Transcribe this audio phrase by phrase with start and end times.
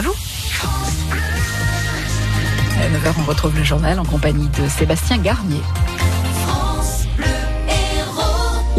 [0.00, 0.14] à vous.
[2.80, 5.60] À 9h, on retrouve le journal en compagnie de Sébastien Garnier.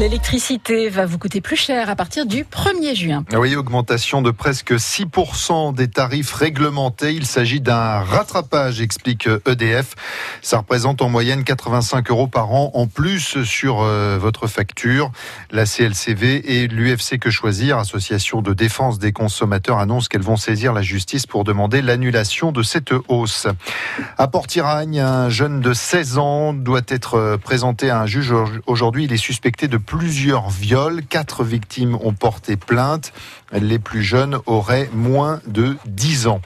[0.00, 3.22] L'électricité va vous coûter plus cher à partir du 1er juin.
[3.34, 7.12] Oui, augmentation de presque 6% des tarifs réglementés.
[7.12, 9.96] Il s'agit d'un rattrapage, explique EDF.
[10.40, 15.12] Ça représente en moyenne 85 euros par an en plus sur euh, votre facture.
[15.50, 20.72] La CLCV et l'UFC Que Choisir, association de défense des consommateurs, annoncent qu'elles vont saisir
[20.72, 23.48] la justice pour demander l'annulation de cette hausse.
[24.16, 28.32] À Port-Iragne, un jeune de 16 ans doit être présenté à un juge
[28.66, 29.04] aujourd'hui.
[29.04, 31.02] Il est suspecté de plusieurs viols.
[31.04, 33.12] Quatre victimes ont porté plainte.
[33.52, 36.40] Les plus jeunes auraient moins de 10 ans.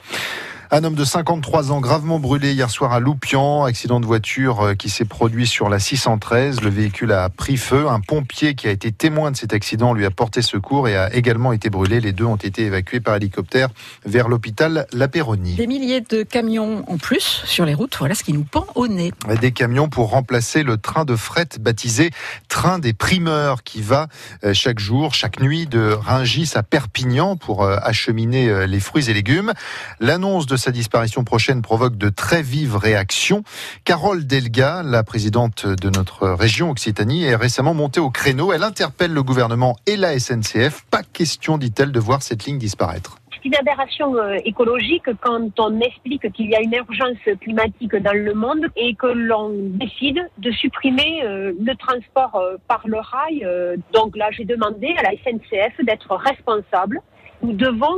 [0.71, 4.73] Un homme de 53 ans gravement brûlé hier soir à Loupian, accident de voiture euh,
[4.73, 6.61] qui s'est produit sur la 613.
[6.61, 7.87] Le véhicule a pris feu.
[7.87, 11.13] Un pompier qui a été témoin de cet accident lui a porté secours et a
[11.13, 12.01] également été brûlé.
[12.01, 13.69] Les deux ont été évacués par hélicoptère
[14.05, 15.53] vers l'hôpital La Péronie.
[15.53, 18.87] Des milliers de camions en plus sur les routes, voilà ce qui nous pend au
[18.87, 19.13] nez.
[19.39, 22.09] Des camions pour remplacer le train de fret baptisé
[22.49, 24.07] Train des primeurs qui va
[24.43, 29.13] euh, chaque jour, chaque nuit de Ringis à Perpignan pour euh, acheminer les fruits et
[29.13, 29.53] légumes.
[29.99, 33.43] L'annonce de sa disparition prochaine provoque de très vives réactions.
[33.83, 38.53] Carole Delga, la présidente de notre région Occitanie, est récemment montée au créneau.
[38.53, 40.85] Elle interpelle le gouvernement et la SNCF.
[40.91, 45.79] Pas question, dit-elle, de voir cette ligne disparaître C'est une aberration euh, écologique quand on
[45.79, 50.51] explique qu'il y a une urgence climatique dans le monde et que l'on décide de
[50.51, 53.47] supprimer euh, le transport euh, par le rail.
[53.93, 57.01] Donc là, j'ai demandé à la SNCF d'être responsable.
[57.41, 57.97] Nous devons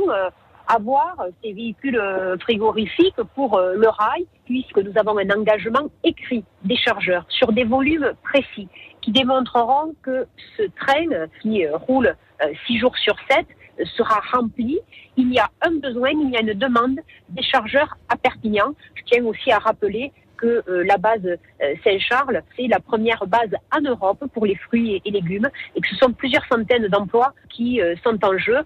[0.68, 6.44] avoir ces véhicules euh, frigorifiques pour euh, le rail, puisque nous avons un engagement écrit
[6.64, 8.68] des chargeurs sur des volumes précis
[9.00, 12.14] qui démontreront que ce train qui euh, roule
[12.66, 13.46] six jours sur sept
[13.96, 14.78] sera rempli.
[15.16, 18.74] Il y a un besoin, il y a une demande des chargeurs à Perpignan.
[18.94, 21.36] Je tiens aussi à rappeler que la base
[21.82, 25.96] Saint-Charles, c'est la première base en Europe pour les fruits et légumes et que ce
[25.96, 28.58] sont plusieurs centaines d'emplois qui sont en jeu.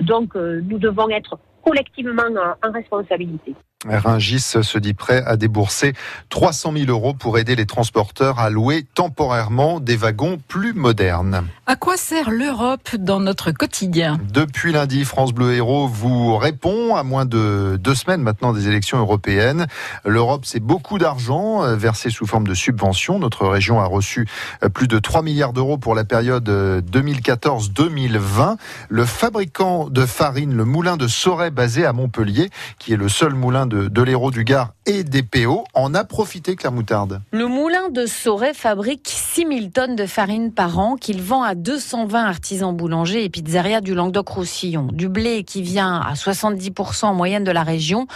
[0.00, 2.22] donc nous devons être collectivement
[2.62, 3.54] en responsabilité.
[3.86, 5.92] Ringis se dit prêt à débourser
[6.30, 11.44] 300 000 euros pour aider les transporteurs à louer temporairement des wagons plus modernes.
[11.64, 14.18] À quoi sert l'Europe dans notre quotidien?
[14.32, 18.98] Depuis lundi, France Bleu Héros vous répond à moins de deux semaines maintenant des élections
[18.98, 19.68] européennes.
[20.04, 23.20] L'Europe, c'est beaucoup d'argent euh, versé sous forme de subventions.
[23.20, 24.26] Notre région a reçu
[24.64, 28.40] euh, plus de 3 milliards d'euros pour la période 2014-2020.
[28.40, 28.56] Euh,
[28.88, 32.50] le fabricant de farine, le moulin de Soret basé à Montpellier,
[32.80, 36.56] qui est le seul moulin de, l'Hérault du Gard et des PO en a profité,
[36.56, 37.20] Claire Moutarde.
[37.32, 42.24] Le moulin de Sauret fabrique 6000 tonnes de farine par an qu'il vend à 220
[42.24, 44.88] artisans boulangers et pizzerias du Languedoc-Roussillon.
[44.92, 48.06] Du blé qui vient à 70% en moyenne de la région.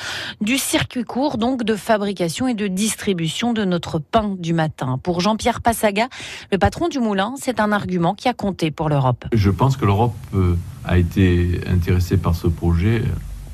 [0.40, 4.98] Du circuit court, donc de fabrication et de distribution de notre pain du matin.
[5.02, 6.08] Pour Jean-Pierre Passaga,
[6.50, 9.26] le patron du moulin, c'est un argument qui a compté pour l'Europe.
[9.32, 13.02] Je pense que l'Europe euh, a été intéressée par ce projet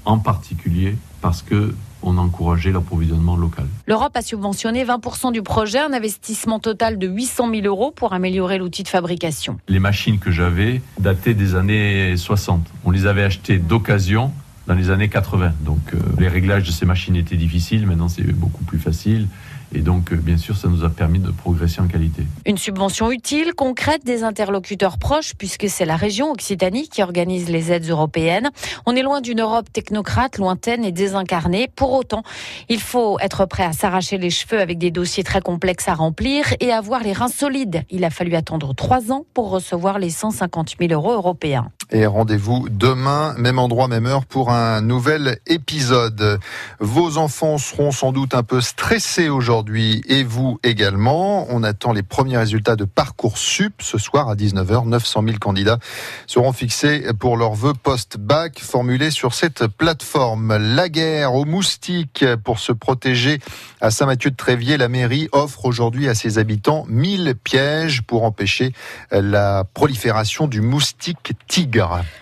[0.04, 3.66] en particulier parce que on a encouragé l'approvisionnement local.
[3.86, 8.58] L'Europe a subventionné 20% du projet, un investissement total de 800 000 euros pour améliorer
[8.58, 9.58] l'outil de fabrication.
[9.68, 12.66] Les machines que j'avais dataient des années 60.
[12.84, 14.32] On les avait achetées d'occasion
[14.66, 15.54] dans les années 80.
[15.60, 19.26] Donc euh, les réglages de ces machines étaient difficiles, maintenant c'est beaucoup plus facile.
[19.74, 22.24] Et donc, euh, bien sûr, ça nous a permis de progresser en qualité.
[22.46, 27.70] Une subvention utile, concrète des interlocuteurs proches, puisque c'est la région Occitanie qui organise les
[27.70, 28.50] aides européennes.
[28.86, 31.68] On est loin d'une Europe technocrate, lointaine et désincarnée.
[31.74, 32.22] Pour autant,
[32.68, 36.46] il faut être prêt à s'arracher les cheveux avec des dossiers très complexes à remplir
[36.60, 37.82] et avoir les reins solides.
[37.90, 41.70] Il a fallu attendre trois ans pour recevoir les 150 000 euros européens.
[41.90, 46.38] Et rendez-vous demain, même endroit, même heure, pour un nouvel épisode.
[46.80, 51.46] Vos enfants seront sans doute un peu stressés aujourd'hui et vous également.
[51.48, 54.86] On attend les premiers résultats de Parcoursup ce soir à 19h.
[54.86, 55.78] 900 000 candidats
[56.26, 60.58] seront fixés pour leur vœu post-bac formulés sur cette plateforme.
[60.58, 63.40] La guerre aux moustiques pour se protéger
[63.80, 64.76] à Saint-Mathieu-de-Tréviers.
[64.76, 68.74] La mairie offre aujourd'hui à ses habitants 1000 pièges pour empêcher
[69.10, 71.77] la prolifération du moustique tigre.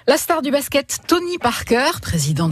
[0.07, 2.45] La star du basket, Tony Parker, président